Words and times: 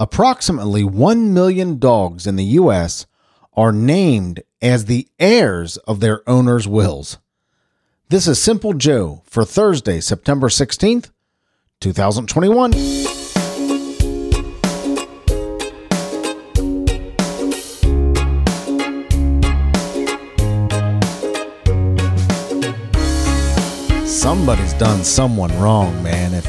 Approximately 0.00 0.82
1 0.82 1.32
million 1.32 1.78
dogs 1.78 2.26
in 2.26 2.34
the 2.34 2.44
U.S. 2.44 3.06
are 3.56 3.70
named 3.70 4.42
as 4.60 4.86
the 4.86 5.06
heirs 5.20 5.76
of 5.86 6.00
their 6.00 6.28
owners' 6.28 6.66
wills. 6.66 7.18
This 8.08 8.26
is 8.26 8.42
Simple 8.42 8.74
Joe 8.74 9.22
for 9.24 9.44
Thursday, 9.44 10.00
September 10.00 10.48
16th, 10.48 11.12
2021. 11.80 12.72
Somebody's 24.08 24.72
done 24.72 25.04
someone 25.04 25.56
wrong, 25.60 26.02
man. 26.02 26.34
If 26.34 26.46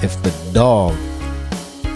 if 0.00 0.22
the 0.22 0.52
dog 0.52 0.94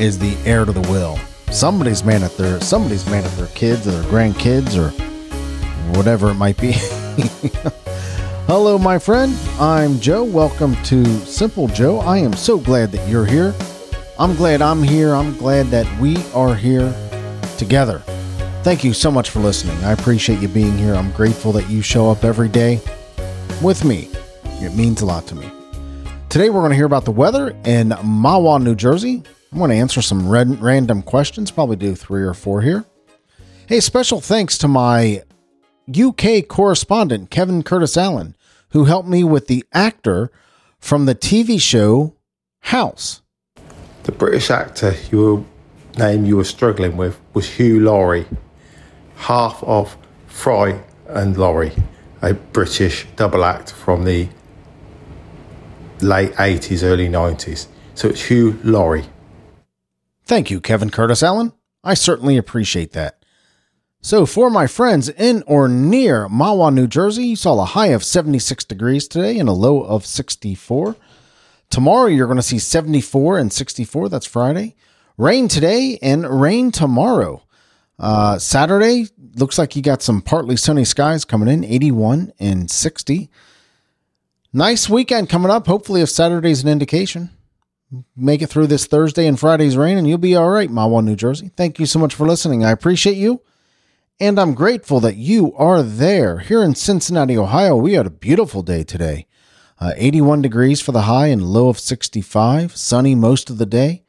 is 0.03 0.19
the 0.19 0.37
heir 0.45 0.65
to 0.65 0.73
the 0.73 0.81
will. 0.91 1.17
Somebody's 1.53 2.03
mad 2.03 2.25
at 2.25 2.37
their 2.37 2.61
somebody's 2.61 3.07
mad 3.07 3.25
at 3.25 3.31
their 3.37 3.47
kids 3.49 3.87
or 3.87 3.93
their 3.93 4.11
grandkids 4.11 4.77
or 4.77 4.91
whatever 5.97 6.29
it 6.29 6.35
might 6.35 6.61
be. 6.61 6.73
Hello, 8.49 8.79
my 8.79 8.99
friend. 8.99 9.33
I'm 9.61 10.01
Joe. 10.01 10.25
Welcome 10.25 10.75
to 10.83 11.05
Simple 11.21 11.69
Joe. 11.69 12.01
I 12.01 12.19
am 12.19 12.33
so 12.33 12.59
glad 12.59 12.91
that 12.91 13.09
you're 13.09 13.25
here. 13.25 13.55
I'm 14.19 14.35
glad 14.35 14.61
I'm 14.61 14.83
here. 14.83 15.15
I'm 15.15 15.37
glad 15.37 15.67
that 15.67 15.87
we 16.01 16.17
are 16.35 16.57
here 16.57 16.93
together. 17.57 18.01
Thank 18.65 18.83
you 18.83 18.95
so 18.95 19.09
much 19.09 19.31
for 19.31 19.39
listening. 19.39 19.77
I 19.85 19.93
appreciate 19.93 20.41
you 20.41 20.49
being 20.49 20.77
here. 20.77 20.95
I'm 20.95 21.13
grateful 21.13 21.53
that 21.53 21.71
you 21.71 21.81
show 21.81 22.11
up 22.11 22.25
every 22.25 22.49
day 22.49 22.81
with 23.63 23.85
me. 23.85 24.11
It 24.61 24.75
means 24.75 25.01
a 25.03 25.07
lot 25.07 25.29
to 25.29 25.37
me. 25.37 25.49
Today, 26.29 26.51
we're 26.51 26.63
going 26.63 26.71
to 26.71 26.77
hear 26.77 26.87
about 26.87 27.05
the 27.05 27.13
weather 27.13 27.51
in 27.65 27.91
Mahwah, 27.91 28.61
New 28.61 28.75
Jersey. 28.75 29.23
I'm 29.53 29.59
going 29.59 29.71
to 29.71 29.77
answer 29.77 30.01
some 30.01 30.31
red, 30.31 30.63
random 30.63 31.03
questions, 31.03 31.51
probably 31.51 31.77
do 31.77 31.95
three 31.95 32.23
or 32.23 32.33
four 32.33 32.63
here. 32.63 32.87
Hey, 33.67 33.81
special 33.81 34.23
thanks 34.23 34.57
to 34.59 34.69
my 34.69 35.23
UK 35.95 36.49
correspondent, 36.49 37.31
Kevin 37.31 37.63
Curtis 37.63 37.99
Allen, 37.99 38.35
who 38.71 38.85
helped 38.85 39.11
me 39.11 39.23
with 39.23 39.49
the 39.49 39.63
actor 39.75 40.33
from 40.79 41.05
the 41.05 41.15
TV 41.15 41.61
show 41.61 42.17
House. 42.61 43.21
The 44.05 44.13
British 44.13 44.51
actor 44.51 44.95
your 45.11 45.45
name 45.99 46.25
you 46.25 46.39
were 46.39 46.45
struggling 46.45 46.97
with 46.97 47.21
was 47.35 47.47
Hugh 47.47 47.81
Laurie, 47.81 48.27
half 49.17 49.63
of 49.65 49.99
Fry 50.29 50.81
and 51.09 51.37
Laurie, 51.37 51.73
a 52.23 52.33
British 52.33 53.07
double 53.17 53.45
act 53.45 53.73
from 53.73 54.05
the 54.05 54.29
late 56.01 56.33
80s, 56.33 56.83
early 56.83 57.09
90s. 57.09 57.67
So 57.95 58.09
it's 58.09 58.23
Hugh 58.23 58.59
Laurie. 58.65 59.05
Thank 60.25 60.51
you, 60.51 60.61
Kevin 60.61 60.91
Curtis 60.91 61.23
Allen. 61.23 61.53
I 61.85 61.95
certainly 61.95 62.37
appreciate 62.37 62.93
that. 62.93 63.25
So, 64.05 64.27
for 64.27 64.51
my 64.51 64.67
friends 64.67 65.09
in 65.09 65.45
or 65.47 65.69
near 65.69 66.29
Mahwah, 66.29 66.75
New 66.75 66.89
Jersey, 66.89 67.25
you 67.27 67.37
saw 67.37 67.61
a 67.61 67.65
high 67.65 67.89
of 67.89 68.03
76 68.03 68.65
degrees 68.65 69.07
today 69.07 69.39
and 69.39 69.49
a 69.49 69.53
low 69.53 69.83
of 69.83 70.05
64. 70.05 70.97
Tomorrow, 71.71 72.07
you're 72.07 72.27
going 72.27 72.37
to 72.37 72.43
see 72.43 72.59
74 72.59 73.39
and 73.39 73.53
64. 73.53 74.09
That's 74.09 74.27
Friday. 74.27 74.75
Rain 75.17 75.47
today 75.47 75.99
and 76.03 76.41
rain 76.41 76.73
tomorrow. 76.73 77.45
Uh, 77.99 78.39
Saturday, 78.39 79.07
looks 79.37 79.57
like 79.57 79.77
you 79.77 79.83
got 79.83 80.03
some 80.03 80.21
partly 80.21 80.57
sunny 80.57 80.85
skies 80.85 81.25
coming 81.25 81.49
in, 81.49 81.65
81 81.65 82.33
and 82.41 82.71
60. 82.71 83.31
Nice 84.53 84.89
weekend 84.89 85.29
coming 85.29 85.51
up. 85.51 85.67
Hopefully, 85.67 86.01
if 86.01 86.11
Saturday's 86.11 86.63
an 86.63 86.69
indication, 86.69 87.31
make 88.17 88.43
it 88.43 88.49
through 88.49 88.69
this 88.69 88.87
Thursday 88.87 89.27
and 89.27 89.39
Friday's 89.39 89.77
rain, 89.77 89.99
and 89.99 90.09
you'll 90.09 90.19
be 90.19 90.37
all 90.37 90.49
right, 90.49 90.71
Mahwah, 90.71 91.05
New 91.05 91.17
Jersey. 91.17 91.51
Thank 91.57 91.79
you 91.79 91.87
so 91.87 91.99
much 91.99 92.15
for 92.15 92.27
listening. 92.27 92.65
I 92.65 92.71
appreciate 92.71 93.17
you, 93.17 93.43
and 94.21 94.39
I'm 94.39 94.55
grateful 94.55 95.01
that 95.01 95.17
you 95.17 95.55
are 95.57 95.83
there. 95.83 96.39
Here 96.39 96.63
in 96.63 96.75
Cincinnati, 96.75 97.37
Ohio, 97.37 97.77
we 97.77 97.95
had 97.95 98.07
a 98.07 98.11
beautiful 98.11 98.63
day 98.63 98.85
today. 98.85 99.27
Uh, 99.81 99.93
81 99.97 100.43
degrees 100.43 100.81
for 100.81 100.93
the 100.93 101.03
high 101.03 101.27
and 101.27 101.43
low 101.43 101.69
of 101.69 101.79
65. 101.79 102.77
Sunny 102.77 103.15
most 103.15 103.51
of 103.51 103.59
the 103.59 103.67
day. 103.67 104.05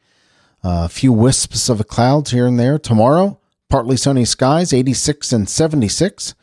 Uh, 0.62 0.84
a 0.84 0.88
few 0.88 1.12
wisps 1.12 1.68
of 1.68 1.86
clouds 1.88 2.30
here 2.30 2.46
and 2.46 2.58
there. 2.58 2.78
Tomorrow, 2.78 3.40
partly 3.68 3.96
sunny 3.96 4.24
skies, 4.24 4.72
86 4.72 5.32
and 5.32 5.48
76. 5.48 6.34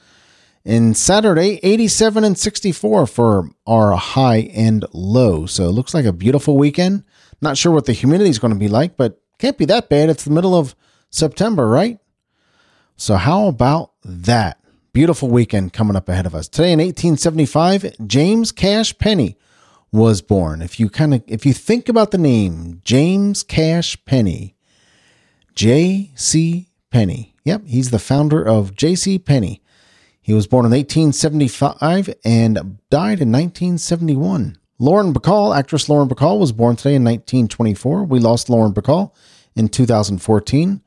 And 0.63 0.95
Saturday, 0.95 1.59
87 1.63 2.23
and 2.23 2.37
64 2.37 3.07
for 3.07 3.49
our 3.65 3.93
high 3.93 4.49
and 4.53 4.85
low. 4.93 5.47
So 5.47 5.63
it 5.63 5.71
looks 5.71 5.93
like 5.93 6.05
a 6.05 6.13
beautiful 6.13 6.57
weekend. 6.57 7.03
Not 7.41 7.57
sure 7.57 7.71
what 7.71 7.85
the 7.85 7.93
humidity 7.93 8.29
is 8.29 8.39
going 8.39 8.53
to 8.53 8.59
be 8.59 8.67
like, 8.67 8.97
but 8.97 9.21
can't 9.39 9.57
be 9.57 9.65
that 9.65 9.89
bad. 9.89 10.09
It's 10.09 10.23
the 10.23 10.31
middle 10.31 10.55
of 10.55 10.75
September, 11.09 11.67
right? 11.67 11.97
So 12.95 13.15
how 13.15 13.47
about 13.47 13.93
that? 14.03 14.59
Beautiful 14.93 15.29
weekend 15.29 15.73
coming 15.73 15.95
up 15.95 16.09
ahead 16.09 16.25
of 16.25 16.35
us. 16.35 16.47
Today 16.47 16.73
in 16.73 16.79
1875, 16.79 17.95
James 18.05 18.51
Cash 18.51 18.97
Penney 18.97 19.37
was 19.91 20.21
born. 20.21 20.61
If 20.61 20.79
you 20.79 20.89
kind 20.89 21.13
of 21.13 21.23
if 21.27 21.45
you 21.45 21.53
think 21.53 21.89
about 21.89 22.11
the 22.11 22.17
name 22.17 22.81
James 22.83 23.43
Cash 23.43 23.97
Penney, 24.05 24.55
J.C. 25.55 26.69
Penney. 26.91 27.35
Yep, 27.43 27.63
he's 27.65 27.91
the 27.91 27.99
founder 27.99 28.43
of 28.43 28.75
J.C. 28.75 29.19
Penney. 29.19 29.61
He 30.21 30.33
was 30.33 30.47
born 30.47 30.65
in 30.65 30.71
1875 30.71 32.13
and 32.23 32.55
died 32.89 33.21
in 33.21 33.31
1971. 33.31 34.57
Lauren 34.81 35.13
Bacall, 35.13 35.55
actress 35.55 35.89
Lauren 35.89 36.09
Bacall, 36.09 36.39
was 36.39 36.51
born 36.51 36.75
today 36.75 36.95
in 36.95 37.03
1924. 37.03 38.03
We 38.05 38.17
lost 38.17 38.49
Lauren 38.49 38.73
Bacall 38.73 39.13
in 39.55 39.69
2014. 39.69 40.81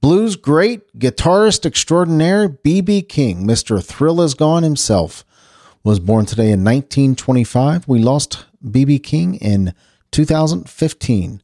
Blues 0.00 0.36
great 0.36 0.98
guitarist 0.98 1.66
extraordinaire 1.66 2.48
B.B. 2.48 3.02
King, 3.02 3.46
Mr. 3.46 3.84
Thrill 3.84 4.22
Is 4.22 4.32
Gone 4.32 4.62
himself, 4.62 5.22
was 5.84 6.00
born 6.00 6.24
today 6.24 6.50
in 6.50 6.64
1925. 6.64 7.86
We 7.86 7.98
lost 7.98 8.46
B.B. 8.70 9.00
King 9.00 9.34
in 9.34 9.74
2015. 10.12 11.42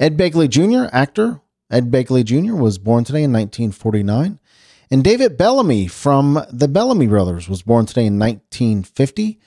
Ed 0.00 0.16
Begley 0.16 0.48
Jr., 0.48 0.92
actor, 0.92 1.40
Ed 1.70 1.92
Begley 1.92 2.24
Jr., 2.24 2.56
was 2.56 2.78
born 2.78 3.04
today 3.04 3.22
in 3.22 3.32
1949. 3.32 4.40
And 4.90 5.04
David 5.04 5.38
Bellamy 5.38 5.86
from 5.86 6.44
the 6.50 6.66
Bellamy 6.66 7.06
Brothers 7.06 7.48
was 7.48 7.62
born 7.62 7.86
today 7.86 8.06
in 8.06 8.18
1950. 8.18 9.38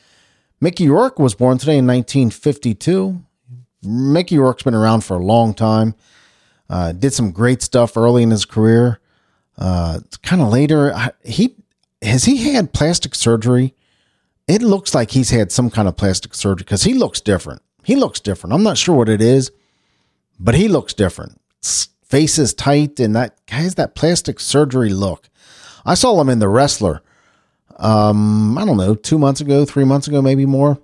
Mickey 0.64 0.88
Rourke 0.88 1.18
was 1.18 1.34
born 1.34 1.58
today 1.58 1.80
in 1.80 1.88
1952. 1.88 3.20
Mickey 3.84 4.38
Rourke's 4.38 4.62
been 4.62 4.76
around 4.76 5.04
for 5.04 5.16
a 5.16 5.24
long 5.24 5.56
time. 5.56 5.96
Uh, 6.70 6.92
did 6.92 7.14
some 7.14 7.32
great 7.32 7.64
stuff 7.64 7.98
early 7.98 8.22
in 8.22 8.30
his 8.30 8.46
career. 8.46 9.00
Uh, 9.58 10.00
kind 10.22 10.42
of 10.42 10.50
later, 10.50 10.96
he 11.26 11.56
has 12.02 12.26
he 12.26 12.54
had 12.54 12.74
plastic 12.74 13.16
surgery. 13.16 13.74
It 14.48 14.62
looks 14.62 14.94
like 14.94 15.12
he's 15.12 15.32
had 15.32 15.52
some 15.52 15.72
kind 15.72 15.88
of 15.88 15.98
plastic 15.98 16.36
surgery 16.36 16.64
because 16.64 16.84
he 16.84 16.94
looks 16.94 17.20
different. 17.20 17.64
He 17.84 17.96
looks 17.96 18.20
different. 18.20 18.54
I'm 18.54 18.64
not 18.64 18.78
sure 18.78 18.96
what 18.96 19.10
it 19.10 19.22
is, 19.22 19.52
but 20.40 20.54
he 20.54 20.68
looks 20.68 20.94
different. 20.94 21.42
Face 22.04 22.38
is 22.38 22.54
tight, 22.54 23.00
and 23.00 23.16
that 23.16 23.36
guy 23.48 23.58
has 23.58 23.76
that 23.76 23.96
plastic 23.96 24.40
surgery 24.40 24.90
look. 24.90 25.30
I 25.86 25.96
saw 25.96 26.20
him 26.22 26.30
in 26.30 26.40
The 26.40 26.50
Wrestler. 26.50 27.02
Um, 27.78 28.58
I 28.58 28.66
don't 28.66 28.78
know, 28.78 28.96
two 28.96 29.18
months 29.18 29.42
ago, 29.42 29.66
three 29.66 29.84
months 29.84 30.08
ago, 30.08 30.22
maybe 30.22 30.46
more, 30.46 30.80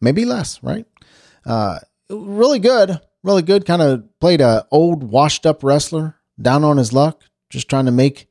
maybe 0.00 0.24
less, 0.24 0.62
right? 0.62 0.86
Uh, 1.44 1.78
really 2.10 2.58
good, 2.58 3.00
really 3.22 3.42
good. 3.42 3.66
Kind 3.66 3.82
of 3.82 4.04
played 4.20 4.40
a 4.40 4.66
old, 4.70 5.04
washed 5.04 5.46
up 5.46 5.62
wrestler, 5.62 6.16
down 6.40 6.64
on 6.64 6.76
his 6.76 6.92
luck, 6.92 7.22
just 7.50 7.68
trying 7.68 7.86
to 7.86 7.92
make 7.92 8.28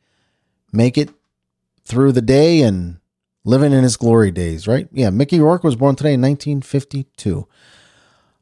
make 0.71 0.97
it 0.97 1.09
through 1.85 2.11
the 2.11 2.21
day 2.21 2.61
and 2.61 2.99
living 3.43 3.71
in 3.71 3.83
his 3.83 3.97
glory 3.97 4.29
days, 4.31 4.67
right? 4.67 4.87
Yeah, 4.91 5.09
Mickey 5.09 5.39
Rourke 5.39 5.63
was 5.63 5.75
born 5.75 5.95
today 5.95 6.13
in 6.13 6.21
1952. 6.21 7.47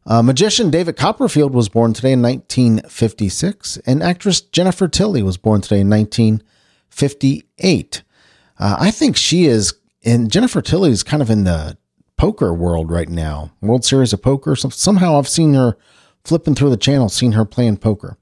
Uh, 0.08 0.22
magician 0.22 0.70
David 0.70 0.98
Copperfield 0.98 1.54
was 1.54 1.70
born 1.70 1.94
today 1.94 2.12
in 2.12 2.22
1956, 2.22 3.78
and 3.86 4.04
actress 4.04 4.42
Jennifer 4.42 4.88
Tilly 4.88 5.24
was 5.24 5.38
born 5.38 5.62
today 5.62 5.80
in 5.80 5.90
19. 5.90 6.44
58. 8.58 8.64
Uh, 8.64 8.78
I 8.80 8.92
think 8.92 9.18
she 9.18 9.46
is, 9.46 9.74
and 10.04 10.32
Jennifer 10.32 10.62
Tilly 10.62 10.92
is 10.92 11.04
kind 11.04 11.22
of 11.22 11.30
in 11.30 11.44
the 11.44 11.78
poker 12.18 12.54
world 12.54 12.90
right 12.92 13.10
now. 13.10 13.52
World 13.62 13.86
Series 13.86 14.14
of 14.14 14.22
Poker. 14.22 14.56
somehow 14.56 15.18
I've 15.18 15.28
seen 15.28 15.54
her 15.54 15.76
flipping 16.24 16.56
through 16.56 16.70
the 16.70 16.78
channel, 16.78 17.10
seen 17.10 17.34
her 17.34 17.44
playing 17.46 17.78
poker. 17.78 18.18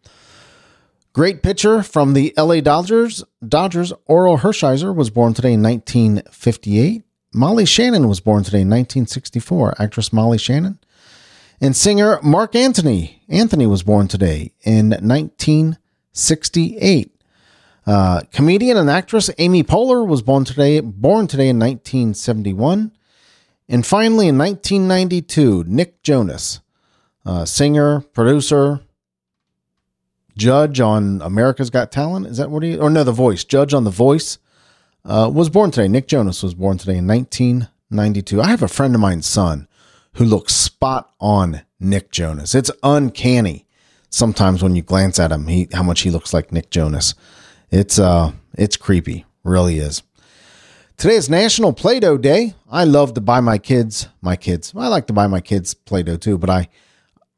Great 1.13 1.43
pitcher 1.43 1.83
from 1.83 2.13
the 2.13 2.33
LA 2.37 2.59
Dodgers. 2.59 3.23
Dodgers 3.47 3.93
Orel 4.09 4.39
Hershiser 4.39 4.95
was 4.95 5.11
born 5.11 5.35
today 5.35 5.53
in 5.53 5.61
1958. 5.61 7.03
Molly 7.35 7.65
Shannon 7.65 8.07
was 8.07 8.19
born 8.19 8.43
today 8.43 8.61
in 8.61 8.69
1964. 8.69 9.75
Actress 9.79 10.11
Molly 10.11 10.39
Shannon. 10.39 10.79
And 11.61 11.75
singer 11.75 12.19
Marc 12.23 12.55
Anthony. 12.55 13.21
Anthony 13.29 13.67
was 13.67 13.83
born 13.83 14.07
today 14.07 14.53
in 14.63 14.89
1968. 14.89 17.12
Uh, 17.85 18.21
comedian 18.31 18.77
and 18.77 18.89
actress 18.89 19.29
Amy 19.37 19.63
Poehler 19.63 20.07
was 20.07 20.21
born 20.21 20.45
today, 20.45 20.79
born 20.79 21.27
today 21.27 21.49
in 21.49 21.59
1971. 21.59 22.91
And 23.67 23.85
finally, 23.85 24.27
in 24.27 24.37
1992, 24.37 25.65
Nick 25.67 26.03
Jonas, 26.03 26.61
uh, 27.25 27.45
singer, 27.45 28.01
producer, 28.01 28.81
judge 30.37 30.79
on 30.79 31.21
America's 31.21 31.69
Got 31.69 31.91
Talent. 31.91 32.27
Is 32.27 32.37
that 32.37 32.49
what 32.49 32.63
he? 32.63 32.77
Or 32.77 32.89
no, 32.89 33.03
The 33.03 33.11
Voice. 33.11 33.43
Judge 33.43 33.73
on 33.73 33.83
The 33.83 33.89
Voice 33.89 34.37
uh, 35.05 35.29
was 35.33 35.49
born 35.49 35.71
today. 35.71 35.87
Nick 35.87 36.07
Jonas 36.07 36.43
was 36.43 36.53
born 36.53 36.77
today 36.77 36.97
in 36.97 37.07
1992. 37.07 38.41
I 38.41 38.47
have 38.47 38.63
a 38.63 38.67
friend 38.67 38.95
of 38.95 39.01
mine's 39.01 39.27
son 39.27 39.67
who 40.13 40.25
looks 40.25 40.53
spot 40.53 41.11
on 41.19 41.61
Nick 41.79 42.11
Jonas. 42.11 42.55
It's 42.55 42.71
uncanny 42.83 43.65
sometimes 44.13 44.61
when 44.61 44.75
you 44.75 44.81
glance 44.83 45.19
at 45.19 45.31
him, 45.31 45.47
he 45.47 45.67
how 45.73 45.83
much 45.83 46.01
he 46.01 46.11
looks 46.11 46.33
like 46.33 46.51
Nick 46.51 46.69
Jonas. 46.69 47.15
It's 47.73 47.97
uh 47.97 48.31
it's 48.53 48.77
creepy, 48.77 49.25
really 49.43 49.79
is. 49.79 50.03
Today 50.95 51.15
is 51.15 51.27
National 51.27 51.73
Play-Doh 51.73 52.19
Day. 52.19 52.53
I 52.69 52.83
love 52.83 53.15
to 53.15 53.21
buy 53.21 53.39
my 53.39 53.57
kids, 53.57 54.07
my 54.21 54.35
kids. 54.35 54.73
I 54.77 54.89
like 54.89 55.07
to 55.07 55.13
buy 55.13 55.25
my 55.25 55.41
kids 55.41 55.73
Play-Doh 55.73 56.17
too, 56.17 56.37
but 56.37 56.51
I 56.51 56.69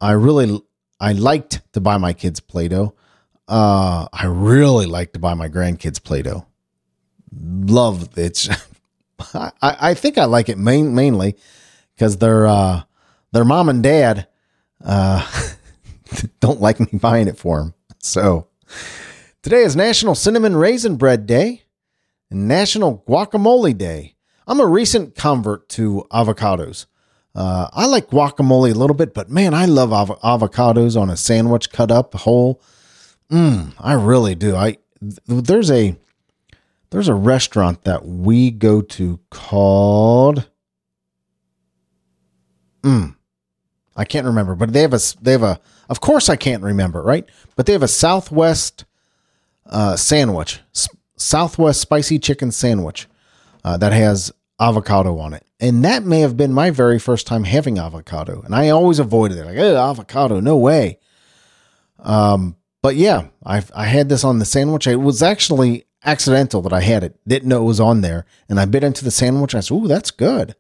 I 0.01 0.11
really 0.11 0.61
I 0.99 1.13
liked 1.13 1.61
to 1.71 1.79
buy 1.79 1.97
my 1.97 2.11
kids 2.11 2.41
Play-Doh. 2.41 2.93
Uh 3.47 4.09
I 4.11 4.25
really 4.25 4.87
like 4.87 5.13
to 5.13 5.19
buy 5.19 5.35
my 5.35 5.47
grandkids 5.47 6.03
Play-Doh. 6.03 6.45
Love 7.31 8.09
it's 8.17 8.49
I, 9.33 9.51
I 9.61 9.93
think 9.93 10.17
I 10.17 10.25
like 10.25 10.49
it 10.49 10.57
main, 10.57 10.93
mainly 10.93 11.37
because 11.95 12.17
their 12.17 12.45
uh 12.45 12.81
their 13.31 13.45
mom 13.45 13.69
and 13.69 13.81
dad 13.81 14.27
uh 14.83 15.25
don't 16.41 16.59
like 16.59 16.81
me 16.81 16.99
buying 16.99 17.29
it 17.29 17.37
for 17.37 17.59
them. 17.59 17.73
So 17.99 18.49
today 19.45 19.61
is 19.61 19.75
National 19.75 20.15
Cinnamon 20.15 20.55
Raisin 20.55 20.95
Bread 20.95 21.27
Day 21.27 21.61
and 22.31 22.47
National 22.47 23.03
Guacamole 23.07 23.77
Day. 23.77 24.15
I'm 24.47 24.59
a 24.59 24.65
recent 24.65 25.13
convert 25.13 25.69
to 25.69 26.03
avocados. 26.11 26.87
Uh, 27.35 27.67
I 27.71 27.85
like 27.85 28.09
guacamole 28.09 28.73
a 28.73 28.75
little 28.75 28.95
bit, 28.95 29.13
but 29.13 29.29
man, 29.29 29.53
I 29.53 29.65
love 29.65 29.93
av- 29.93 30.19
avocados 30.21 30.99
on 30.99 31.11
a 31.11 31.15
sandwich 31.15 31.69
cut 31.69 31.91
up 31.91 32.15
whole. 32.15 32.59
Mm, 33.29 33.73
I 33.79 33.93
really 33.93 34.33
do. 34.33 34.55
I 34.55 34.79
there's 35.27 35.69
a 35.69 35.95
there's 36.89 37.07
a 37.07 37.13
restaurant 37.13 37.83
that 37.83 38.03
we 38.03 38.49
go 38.49 38.81
to 38.81 39.19
called. 39.29 40.49
Mm, 42.81 43.15
I 43.95 44.05
can't 44.05 44.25
remember, 44.25 44.55
but 44.55 44.73
they 44.73 44.81
have 44.81 44.95
a 44.95 44.99
they 45.21 45.33
have 45.33 45.43
a. 45.43 45.59
Of 45.87 46.01
course, 46.01 46.29
I 46.29 46.35
can't 46.35 46.63
remember, 46.63 47.03
right? 47.03 47.29
But 47.55 47.67
they 47.67 47.73
have 47.73 47.83
a 47.83 47.87
Southwest 47.87 48.85
uh, 49.67 49.95
sandwich, 49.95 50.61
S- 50.73 50.89
Southwest 51.17 51.81
spicy 51.81 52.19
chicken 52.19 52.51
sandwich 52.51 53.07
uh, 53.63 53.77
that 53.77 53.93
has 53.93 54.31
avocado 54.59 55.17
on 55.19 55.33
it, 55.33 55.45
and 55.59 55.83
that 55.83 56.03
may 56.03 56.19
have 56.21 56.37
been 56.37 56.53
my 56.53 56.69
very 56.69 56.99
first 56.99 57.27
time 57.27 57.43
having 57.43 57.77
avocado, 57.77 58.41
and 58.41 58.55
I 58.55 58.69
always 58.69 58.99
avoided 58.99 59.37
it, 59.37 59.45
like 59.45 59.57
avocado, 59.57 60.39
no 60.39 60.57
way. 60.57 60.99
Um, 61.99 62.55
but 62.81 62.95
yeah, 62.95 63.27
I 63.45 63.63
I 63.75 63.85
had 63.85 64.09
this 64.09 64.23
on 64.23 64.39
the 64.39 64.45
sandwich. 64.45 64.87
It 64.87 64.97
was 64.97 65.23
actually 65.23 65.85
accidental 66.03 66.61
that 66.61 66.73
I 66.73 66.81
had 66.81 67.03
it. 67.03 67.19
Didn't 67.27 67.49
know 67.49 67.63
it 67.63 67.65
was 67.65 67.79
on 67.79 68.01
there, 68.01 68.25
and 68.47 68.59
I 68.59 68.65
bit 68.65 68.83
into 68.83 69.03
the 69.03 69.11
sandwich. 69.11 69.55
I 69.55 69.61
said, 69.61 69.73
"Ooh, 69.73 69.87
that's 69.87 70.11
good." 70.11 70.55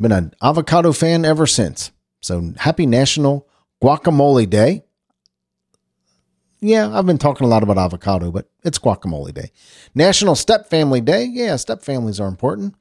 Been 0.00 0.12
an 0.12 0.32
avocado 0.42 0.92
fan 0.92 1.24
ever 1.24 1.46
since. 1.46 1.92
So 2.20 2.54
happy 2.56 2.86
National 2.86 3.46
Guacamole 3.82 4.48
Day. 4.48 4.84
Yeah, 6.64 6.96
I've 6.96 7.06
been 7.06 7.18
talking 7.18 7.44
a 7.44 7.50
lot 7.50 7.64
about 7.64 7.76
avocado, 7.76 8.30
but 8.30 8.48
it's 8.62 8.78
guacamole 8.78 9.34
day. 9.34 9.50
National 9.96 10.36
Step 10.36 10.70
Family 10.70 11.00
Day. 11.00 11.24
Yeah, 11.24 11.56
step 11.56 11.82
families 11.82 12.20
are 12.20 12.28
important. 12.28 12.76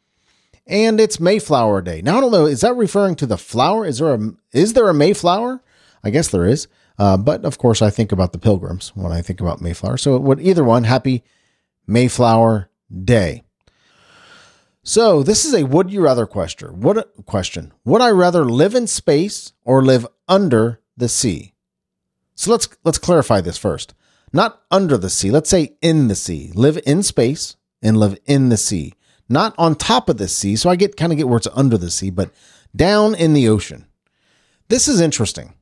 And 0.68 1.00
it's 1.00 1.20
Mayflower 1.20 1.82
Day. 1.82 2.04
Now 2.04 2.20
I 2.20 2.22
don't 2.22 2.32
know, 2.32 2.46
is 2.46 2.62
that 2.62 2.76
referring 2.76 3.16
to 3.16 3.26
the 3.26 3.40
flower? 3.40 3.84
Is 3.84 3.98
there 3.98 4.14
a 4.14 4.20
is 4.54 4.74
there 4.74 4.88
a 4.88 4.94
Mayflower? 4.94 5.64
I 6.04 6.12
guess 6.12 6.28
there 6.28 6.46
is. 6.46 6.68
Uh, 7.00 7.18
but 7.18 7.44
of 7.44 7.58
course, 7.58 7.82
I 7.82 7.90
think 7.90 8.12
about 8.12 8.34
the 8.34 8.38
pilgrims 8.38 8.92
when 8.94 9.12
I 9.12 9.24
think 9.24 9.42
about 9.42 9.62
Mayflower. 9.62 9.98
So, 9.98 10.18
what 10.18 10.40
either 10.40 10.64
one, 10.64 10.84
happy 10.84 11.24
Mayflower 11.88 12.70
Day. 13.04 13.42
So 14.84 15.24
this 15.24 15.44
is 15.44 15.56
a 15.56 15.66
would 15.66 15.92
you 15.92 16.02
rather 16.02 16.28
question. 16.28 16.82
What 16.82 17.26
question? 17.26 17.74
Would 17.86 18.02
I 18.02 18.12
rather 18.12 18.46
live 18.46 18.76
in 18.76 18.86
space 18.86 19.54
or 19.64 19.84
live 19.84 20.06
under 20.28 20.82
the 20.96 21.10
sea? 21.10 21.51
So 22.42 22.50
let's 22.50 22.68
let's 22.84 22.98
clarify 22.98 23.40
this 23.42 23.60
first. 23.60 23.94
Not 24.34 24.64
under 24.72 24.98
the 24.98 25.12
sea. 25.12 25.30
Let's 25.30 25.52
say 25.52 25.74
in 25.80 26.08
the 26.08 26.16
sea. 26.16 26.52
Live 26.56 26.80
in 26.88 27.04
space 27.04 27.56
and 27.84 27.98
live 27.98 28.18
in 28.26 28.50
the 28.50 28.58
sea. 28.58 28.96
Not 29.30 29.54
on 29.60 29.76
top 29.76 30.10
of 30.10 30.18
the 30.18 30.28
sea. 30.28 30.56
So 30.56 30.68
I 30.68 30.76
get 30.76 30.98
kind 30.98 31.12
of 31.12 31.20
get 31.20 31.28
where 31.28 31.38
it's 31.38 31.48
under 31.54 31.78
the 31.78 31.92
sea, 31.92 32.10
but 32.10 32.32
down 32.76 33.14
in 33.14 33.34
the 33.34 33.48
ocean. 33.48 33.86
This 34.70 34.88
is 34.88 35.00
interesting. 35.00 35.54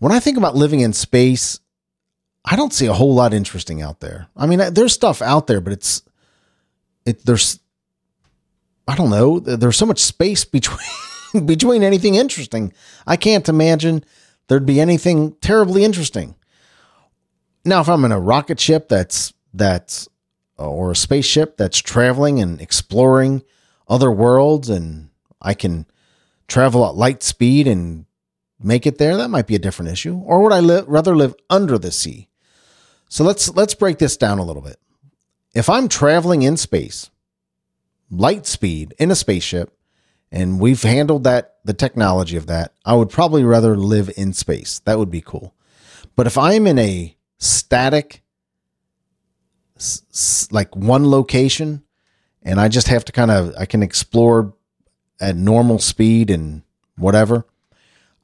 When 0.00 0.12
I 0.12 0.20
think 0.20 0.36
about 0.36 0.54
living 0.54 0.80
in 0.80 0.92
space, 0.92 1.60
I 2.44 2.56
don't 2.56 2.74
see 2.74 2.86
a 2.86 2.92
whole 2.92 3.14
lot 3.14 3.32
interesting 3.32 3.80
out 3.80 4.00
there. 4.00 4.26
I 4.36 4.44
mean, 4.44 4.58
there's 4.74 4.92
stuff 4.92 5.22
out 5.22 5.46
there, 5.46 5.62
but 5.62 5.72
it's 5.72 6.02
it 7.06 7.24
there's 7.24 7.58
I 8.86 8.96
don't 8.96 9.08
know. 9.08 9.40
There's 9.40 9.78
so 9.78 9.86
much 9.86 10.00
space 10.00 10.44
between 10.56 11.46
between 11.46 11.82
anything 11.82 12.16
interesting. 12.16 12.74
I 13.06 13.16
can't 13.16 13.48
imagine 13.48 14.04
there'd 14.50 14.66
be 14.66 14.80
anything 14.80 15.36
terribly 15.40 15.84
interesting. 15.84 16.34
Now, 17.64 17.80
if 17.80 17.88
I'm 17.88 18.04
in 18.04 18.10
a 18.10 18.18
rocket 18.18 18.58
ship 18.58 18.88
that's 18.88 19.32
that's 19.54 20.08
uh, 20.58 20.68
or 20.68 20.90
a 20.90 20.96
spaceship 20.96 21.56
that's 21.56 21.78
traveling 21.78 22.40
and 22.40 22.60
exploring 22.60 23.44
other 23.88 24.10
worlds, 24.10 24.68
and 24.68 25.10
I 25.40 25.54
can 25.54 25.86
travel 26.48 26.84
at 26.84 26.96
light 26.96 27.22
speed 27.22 27.68
and 27.68 28.06
make 28.60 28.86
it 28.86 28.98
there, 28.98 29.16
that 29.16 29.30
might 29.30 29.46
be 29.46 29.54
a 29.54 29.60
different 29.60 29.92
issue. 29.92 30.16
Or 30.16 30.42
would 30.42 30.52
I 30.52 30.58
li- 30.58 30.82
rather 30.88 31.14
live 31.14 31.36
under 31.48 31.78
the 31.78 31.92
sea? 31.92 32.28
So 33.08 33.22
let's 33.22 33.54
let's 33.54 33.74
break 33.74 33.98
this 33.98 34.16
down 34.16 34.40
a 34.40 34.44
little 34.44 34.62
bit. 34.62 34.80
If 35.54 35.70
I'm 35.70 35.86
traveling 35.86 36.42
in 36.42 36.56
space, 36.56 37.08
light 38.10 38.46
speed 38.46 38.94
in 38.98 39.12
a 39.12 39.16
spaceship, 39.16 39.72
and 40.32 40.60
we've 40.60 40.82
handled 40.82 41.24
that, 41.24 41.56
the 41.64 41.74
technology 41.74 42.36
of 42.36 42.46
that, 42.46 42.74
I 42.84 42.94
would 42.94 43.10
probably 43.10 43.44
rather 43.44 43.76
live 43.76 44.10
in 44.16 44.32
space. 44.32 44.78
That 44.80 44.98
would 44.98 45.10
be 45.10 45.20
cool. 45.20 45.54
But 46.16 46.26
if 46.26 46.38
I'm 46.38 46.66
in 46.66 46.78
a 46.78 47.16
static, 47.38 48.22
like 50.50 50.74
one 50.76 51.10
location, 51.10 51.82
and 52.42 52.60
I 52.60 52.68
just 52.68 52.88
have 52.88 53.04
to 53.06 53.12
kind 53.12 53.30
of, 53.30 53.54
I 53.58 53.66
can 53.66 53.82
explore 53.82 54.54
at 55.20 55.36
normal 55.36 55.78
speed 55.78 56.30
and 56.30 56.62
whatever, 56.96 57.46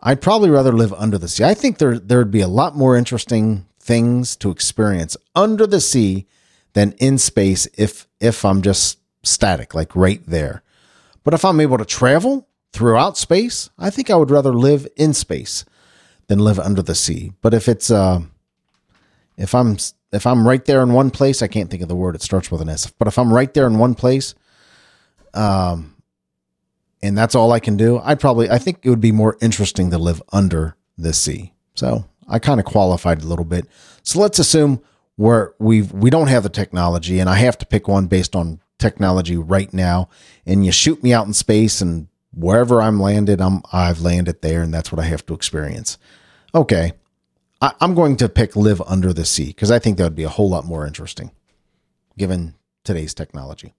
I'd 0.01 0.21
probably 0.21 0.51
rather 0.51 0.73
live 0.73 0.93
under 0.93 1.19
the 1.19 1.29
sea. 1.29 1.45
I 1.45 1.55
think 1.55 1.79
there 1.79 1.99
there'd 1.99 2.31
be 2.31 2.41
a 2.41 2.49
lot 2.49 2.77
more 2.77 2.97
interesting 2.97 3.67
things 3.81 4.37
to 4.37 4.51
experience 4.51 5.17
under 5.35 5.67
the 5.67 5.81
sea 5.81 6.27
than 6.75 6.93
in 6.93 7.19
space 7.19 7.67
if 7.77 8.07
if 8.21 8.45
I'm 8.45 8.63
just 8.63 8.99
static, 9.23 9.75
like 9.75 9.97
right 9.97 10.23
there. 10.27 10.63
But 11.27 11.35
if 11.35 11.45
I'm 11.45 11.59
able 11.59 11.77
to 11.77 11.85
travel 11.85 12.47
throughout 12.73 13.19
space, 13.19 13.69
I 13.81 13.91
think 13.91 14.11
I 14.11 14.15
would 14.15 14.31
rather 14.31 14.55
live 14.55 14.87
in 14.95 15.13
space 15.13 15.65
than 16.29 16.39
live 16.39 16.61
under 16.61 16.83
the 16.83 16.95
sea. 16.95 17.33
But 17.43 17.53
if 17.53 17.69
it's 17.69 17.91
uh, 17.91 18.21
if 19.37 19.53
I'm 19.53 19.77
if 20.13 20.25
I'm 20.25 20.47
right 20.47 20.65
there 20.65 20.85
in 20.85 20.93
one 20.93 21.11
place, 21.11 21.43
I 21.43 21.49
can't 21.49 21.69
think 21.69 21.83
of 21.83 21.89
the 21.89 21.97
word. 21.97 22.15
It 22.15 22.23
starts 22.23 22.49
with 22.49 22.61
an 22.61 22.69
S. 22.69 22.89
But 22.93 23.09
if 23.09 23.19
I'm 23.19 23.35
right 23.35 23.53
there 23.53 23.67
in 23.67 23.77
one 23.77 23.97
place, 23.97 24.37
um, 25.35 25.97
and 27.03 27.19
that's 27.19 27.35
all 27.35 27.51
I 27.51 27.59
can 27.59 27.77
do, 27.77 27.99
I'd 28.05 28.21
probably 28.21 28.49
I 28.49 28.59
think 28.59 28.79
it 28.85 28.91
would 28.91 29.01
be 29.01 29.11
more 29.11 29.37
interesting 29.41 29.91
to 29.91 29.99
live 29.99 30.23
under 30.33 30.77
the 30.97 31.13
sea. 31.13 31.55
So 31.75 32.05
I 32.29 32.39
kind 32.39 32.61
of 32.61 32.67
qualified 32.67 33.23
a 33.23 33.27
little 33.27 33.45
bit. 33.45 33.67
So 34.05 34.21
let's 34.21 34.39
assume 34.39 34.81
where 35.17 35.55
we 35.59 35.83
we 35.83 36.09
don't 36.09 36.29
have 36.29 36.45
the 36.45 36.51
technology, 36.51 37.19
and 37.19 37.29
I 37.29 37.35
have 37.35 37.59
to 37.59 37.67
pick 37.67 37.89
one 37.89 38.07
based 38.07 38.37
on 38.37 38.61
technology 38.79 39.37
right 39.37 39.73
now 39.73 40.09
and 40.45 40.65
you 40.65 40.73
shoot 40.73 41.03
me 41.03 41.13
out 41.13 41.27
in 41.27 41.33
space 41.33 41.81
and 41.81 42.09
wherever 42.33 42.81
I'm 42.83 43.01
landed, 43.01 43.41
I'm 43.41 43.63
I've 43.73 44.01
landed 44.01 44.43
there 44.43 44.63
and 44.63 44.73
that's 44.73 44.93
what 44.93 45.01
I 45.01 45.05
have 45.05 45.25
to 45.27 45.35
experience. 45.35 45.99
Okay. 46.55 46.93
I, 47.61 47.73
am 47.81 47.95
going 47.95 48.17
to 48.19 48.29
pick 48.29 48.55
live 48.55 48.83
under 48.87 49.13
the 49.13 49.25
sea 49.25 49.47
because 49.47 49.71
I 49.71 49.79
think 49.79 49.97
that 49.97 50.05
would 50.05 50.15
be 50.15 50.25
a 50.25 50.29
whole 50.29 50.51
lot 50.51 50.67
more 50.67 50.87
interesting 50.87 51.31
given 52.19 52.55
today's 52.85 53.15
technology. 53.15 53.75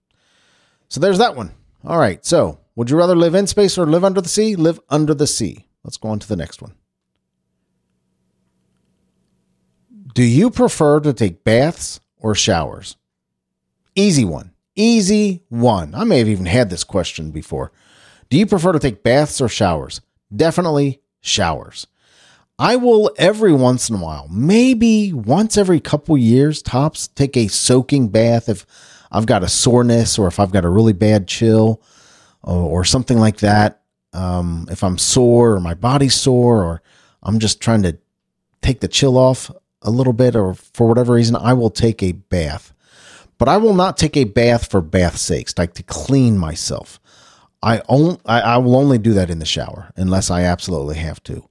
So 0.88 1.00
there's 1.00 1.18
that 1.18 1.36
one. 1.36 1.52
All 1.84 1.98
right. 1.98 2.24
So 2.24 2.60
would 2.74 2.90
you 2.90 2.96
rather 2.96 3.16
live 3.16 3.34
in 3.34 3.46
space 3.46 3.78
or 3.78 3.86
live 3.86 4.04
under 4.04 4.20
the 4.20 4.28
sea? 4.28 4.56
Live 4.56 4.80
under 4.88 5.14
the 5.14 5.26
sea. 5.26 5.66
Let's 5.84 5.96
go 5.96 6.08
on 6.08 6.18
to 6.18 6.28
the 6.28 6.36
next 6.36 6.60
one. 6.60 6.74
Do 10.14 10.24
you 10.24 10.50
prefer 10.50 11.00
to 11.00 11.12
take 11.12 11.44
baths 11.44 12.00
or 12.18 12.34
showers? 12.34 12.96
Easy 13.94 14.24
one. 14.24 14.52
Easy 14.78 15.42
one. 15.48 15.92
I 15.92 16.04
may 16.04 16.18
have 16.18 16.28
even 16.28 16.46
had 16.46 16.70
this 16.70 16.84
question 16.84 17.32
before. 17.32 17.72
Do 18.30 18.38
you 18.38 18.46
prefer 18.46 18.70
to 18.70 18.78
take 18.78 19.02
baths 19.02 19.40
or 19.40 19.48
showers? 19.48 20.00
Definitely 20.34 21.00
showers. 21.20 21.88
I 22.60 22.76
will 22.76 23.10
every 23.18 23.52
once 23.52 23.90
in 23.90 23.96
a 23.96 23.98
while, 23.98 24.28
maybe 24.30 25.12
once 25.12 25.56
every 25.56 25.80
couple 25.80 26.16
years 26.16 26.62
tops, 26.62 27.08
take 27.08 27.36
a 27.36 27.48
soaking 27.48 28.10
bath 28.10 28.48
if 28.48 28.66
I've 29.10 29.26
got 29.26 29.42
a 29.42 29.48
soreness 29.48 30.16
or 30.16 30.28
if 30.28 30.38
I've 30.38 30.52
got 30.52 30.64
a 30.64 30.68
really 30.68 30.92
bad 30.92 31.26
chill 31.26 31.82
or, 32.44 32.80
or 32.80 32.84
something 32.84 33.18
like 33.18 33.38
that. 33.38 33.82
Um, 34.12 34.68
if 34.70 34.84
I'm 34.84 34.96
sore 34.96 35.54
or 35.54 35.60
my 35.60 35.74
body's 35.74 36.14
sore 36.14 36.62
or 36.62 36.82
I'm 37.24 37.40
just 37.40 37.60
trying 37.60 37.82
to 37.82 37.98
take 38.62 38.78
the 38.78 38.88
chill 38.88 39.18
off, 39.18 39.50
a 39.82 39.90
little 39.90 40.12
bit 40.12 40.36
or 40.36 40.54
for 40.54 40.86
whatever 40.86 41.14
reason, 41.14 41.34
I 41.34 41.52
will 41.54 41.70
take 41.70 42.00
a 42.00 42.12
bath. 42.12 42.72
But 43.38 43.48
I 43.48 43.56
will 43.56 43.74
not 43.74 43.96
take 43.96 44.16
a 44.16 44.24
bath 44.24 44.70
for 44.70 44.80
bath's 44.80 45.20
sakes, 45.20 45.56
like 45.56 45.74
to 45.74 45.82
clean 45.82 46.36
myself. 46.36 47.00
I, 47.62 47.78
on, 47.88 48.18
I, 48.24 48.40
I 48.40 48.56
will 48.58 48.76
only 48.76 48.98
do 48.98 49.14
that 49.14 49.30
in 49.30 49.38
the 49.38 49.46
shower 49.46 49.92
unless 49.96 50.30
I 50.30 50.42
absolutely 50.42 50.96
have 50.96 51.22
to. 51.24 51.48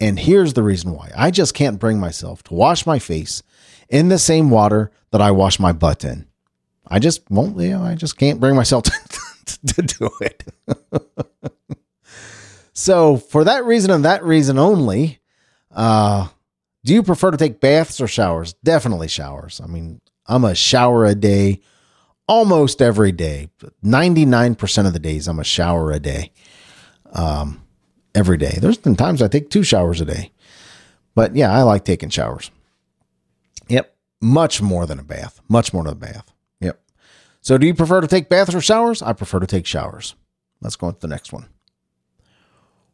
And 0.00 0.18
here's 0.18 0.54
the 0.54 0.62
reason 0.62 0.92
why 0.92 1.10
I 1.16 1.30
just 1.30 1.54
can't 1.54 1.78
bring 1.78 1.98
myself 1.98 2.42
to 2.44 2.54
wash 2.54 2.86
my 2.86 2.98
face 2.98 3.42
in 3.88 4.08
the 4.08 4.18
same 4.18 4.50
water 4.50 4.90
that 5.10 5.20
I 5.20 5.30
wash 5.30 5.58
my 5.58 5.72
butt 5.72 6.04
in. 6.04 6.26
I 6.86 6.98
just 6.98 7.28
won't, 7.30 7.58
you 7.58 7.70
know, 7.70 7.82
I 7.82 7.94
just 7.94 8.16
can't 8.16 8.40
bring 8.40 8.54
myself 8.54 8.84
to, 9.46 9.66
to 9.74 9.82
do 9.82 10.10
it. 10.20 10.44
so, 12.72 13.16
for 13.16 13.44
that 13.44 13.64
reason 13.64 13.90
and 13.90 14.04
that 14.04 14.22
reason 14.22 14.58
only, 14.58 15.20
uh, 15.74 16.28
do 16.84 16.94
you 16.94 17.02
prefer 17.02 17.30
to 17.30 17.36
take 17.36 17.60
baths 17.60 18.00
or 18.00 18.06
showers? 18.06 18.52
Definitely 18.62 19.08
showers. 19.08 19.60
I 19.62 19.66
mean, 19.66 20.00
I'm 20.28 20.44
a 20.44 20.54
shower 20.54 21.04
a 21.04 21.14
day 21.14 21.60
almost 22.26 22.82
every 22.82 23.12
day. 23.12 23.48
99% 23.84 24.86
of 24.86 24.92
the 24.92 24.98
days, 24.98 25.28
I'm 25.28 25.38
a 25.38 25.44
shower 25.44 25.92
a 25.92 26.00
day. 26.00 26.32
Um, 27.12 27.66
every 28.16 28.38
day. 28.38 28.58
There's 28.60 28.78
been 28.78 28.96
times 28.96 29.22
I 29.22 29.28
take 29.28 29.50
two 29.50 29.62
showers 29.62 30.00
a 30.00 30.06
day. 30.06 30.32
But 31.14 31.36
yeah, 31.36 31.52
I 31.52 31.62
like 31.62 31.84
taking 31.84 32.08
showers. 32.08 32.50
Yep. 33.68 33.94
Much 34.20 34.62
more 34.62 34.86
than 34.86 34.98
a 34.98 35.04
bath. 35.04 35.40
Much 35.48 35.72
more 35.72 35.84
than 35.84 35.92
a 35.92 35.96
bath. 35.96 36.32
Yep. 36.60 36.80
So 37.42 37.58
do 37.58 37.66
you 37.66 37.74
prefer 37.74 38.00
to 38.00 38.06
take 38.08 38.28
baths 38.28 38.54
or 38.54 38.60
showers? 38.60 39.02
I 39.02 39.12
prefer 39.12 39.38
to 39.38 39.46
take 39.46 39.66
showers. 39.66 40.14
Let's 40.60 40.76
go 40.76 40.88
on 40.88 40.94
to 40.94 41.00
the 41.00 41.08
next 41.08 41.32
one. 41.32 41.46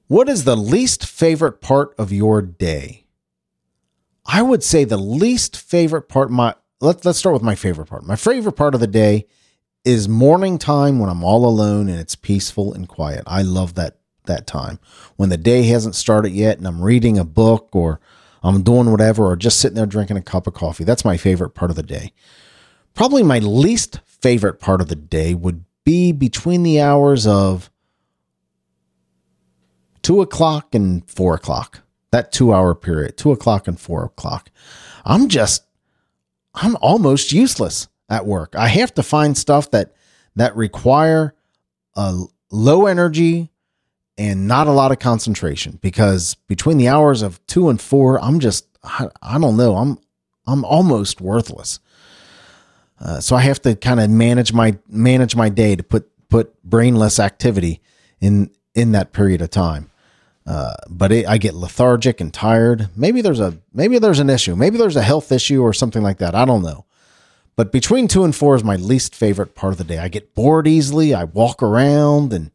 What 0.09 0.29
is 0.29 0.45
the 0.45 0.57
least 0.57 1.07
favorite 1.07 1.61
part 1.61 1.95
of 1.97 2.13
your 2.13 2.43
day? 2.43 3.07
I 4.27 4.43
would 4.43 4.63
say 4.63 4.85
the 4.85 4.97
least 4.97 5.57
favorite 5.57 6.09
part 6.09 6.31
my 6.31 6.55
let, 6.83 7.05
let's 7.05 7.19
start 7.19 7.33
with 7.33 7.43
my 7.43 7.55
favorite 7.55 7.87
part. 7.87 8.05
My 8.05 8.17
favorite 8.17 8.53
part 8.53 8.75
of 8.75 8.81
the 8.81 8.87
day 8.87 9.27
is 9.85 10.09
morning 10.09 10.59
time 10.59 10.99
when 10.99 11.09
I'm 11.09 11.25
all 11.25 11.47
alone 11.47 11.89
and 11.89 11.99
it's 11.99 12.17
peaceful 12.17 12.75
and 12.75 12.89
quiet. 12.89 13.23
I 13.27 13.43
love 13.43 13.75
that 13.75 13.99
that 14.25 14.47
time 14.47 14.79
when 15.17 15.31
the 15.31 15.37
day 15.37 15.65
hasn't 15.65 15.97
started 15.97 16.31
yet 16.31 16.59
and 16.59 16.67
I'm 16.67 16.81
reading 16.81 17.19
a 17.19 17.25
book 17.25 17.71
or 17.73 18.01
I'm 18.43 18.63
doing 18.63 18.91
whatever 18.91 19.27
or 19.27 19.37
just 19.37 19.59
sitting 19.59 19.75
there 19.77 19.87
drinking 19.87 20.17
a 20.17 20.23
cup 20.23 20.47
of 20.47 20.55
coffee. 20.55 20.85
That's 20.85 21.05
my 21.05 21.17
favorite 21.17 21.51
part 21.51 21.71
of 21.71 21.77
the 21.77 21.83
day. 21.83 22.13
Probably 22.95 23.23
my 23.23 23.39
least 23.39 24.01
favorite 24.05 24.61
part 24.61 24.81
of 24.81 24.89
the 24.89 24.97
day 24.97 25.35
would 25.35 25.65
be 25.85 26.13
between 26.13 26.63
the 26.63 26.81
hours 26.81 27.27
of 27.27 27.71
two 30.03 30.21
o'clock 30.21 30.75
and 30.75 31.09
four 31.09 31.35
o'clock 31.35 31.83
that 32.13 32.31
two 32.31 32.53
hour 32.53 32.75
period, 32.75 33.17
two 33.17 33.33
o'clock 33.33 33.67
and 33.67 33.81
four 33.81 34.05
o'clock. 34.05 34.51
I'm 35.05 35.29
just, 35.29 35.65
I'm 36.55 36.77
almost 36.81 37.33
useless 37.33 37.89
at 38.09 38.27
work. 38.27 38.55
I 38.57 38.69
have 38.69 38.95
to 38.95 39.03
find 39.03 39.37
stuff 39.37 39.71
that, 39.71 39.95
that 40.37 40.55
require 40.57 41.35
a 41.95 42.25
low 42.51 42.87
energy 42.87 43.51
and 44.19 44.47
not 44.47 44.67
a 44.67 44.73
lot 44.73 44.93
of 44.93 44.99
concentration 44.99 45.79
because 45.81 46.35
between 46.47 46.77
the 46.77 46.89
hours 46.89 47.23
of 47.23 47.45
two 47.47 47.69
and 47.69 47.81
four, 47.81 48.23
I'm 48.23 48.41
just, 48.41 48.67
I, 48.85 49.09
I 49.23 49.39
don't 49.39 49.57
know, 49.57 49.77
I'm, 49.77 49.99
I'm 50.47 50.65
almost 50.65 51.21
worthless. 51.21 51.81
Uh, 53.01 53.21
so 53.21 53.35
I 53.35 53.41
have 53.41 53.61
to 53.63 53.75
kind 53.75 53.99
of 53.99 54.11
manage 54.11 54.53
my 54.53 54.79
manage 54.89 55.35
my 55.35 55.49
day 55.49 55.75
to 55.75 55.83
put 55.83 56.09
put 56.29 56.63
brainless 56.63 57.19
activity 57.19 57.81
in 58.21 58.51
in 58.75 58.93
that 58.93 59.13
period 59.13 59.43
of 59.43 59.51
time. 59.51 59.91
Uh, 60.47 60.75
but 60.89 61.13
it, 61.13 61.27
I 61.27 61.39
get 61.39 61.55
lethargic 61.55 62.21
and 62.21 62.33
tired. 62.33 62.89
Maybe 62.97 63.21
there's 63.21 63.41
a 63.41 63.59
maybe 63.73 63.99
there's 63.99 64.19
an 64.19 64.31
issue. 64.31 64.57
Maybe 64.57 64.77
there's 64.77 64.97
a 64.97 65.03
health 65.03 65.31
issue 65.31 65.63
or 65.63 65.73
something 65.73 66.03
like 66.03 66.19
that. 66.19 66.35
I 66.35 66.45
don't 66.45 66.63
know. 66.63 66.85
But 67.55 67.71
between 67.71 68.09
two 68.09 68.25
and 68.25 68.35
four 68.35 68.57
is 68.57 68.65
my 68.65 68.77
least 68.77 69.15
favorite 69.15 69.55
part 69.55 69.73
of 69.73 69.79
the 69.79 69.85
day. 69.85 69.99
I 69.99 70.09
get 70.09 70.35
bored 70.35 70.67
easily. 70.67 71.15
I 71.15 71.25
walk 71.25 71.63
around 71.63 72.33
and 72.33 72.51